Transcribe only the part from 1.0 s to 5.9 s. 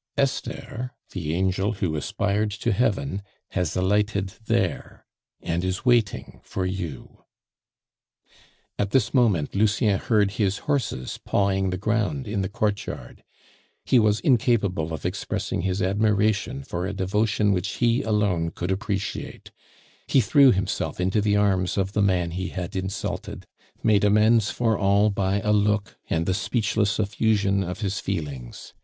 the angel who aspired to heaven, has alighted there, and is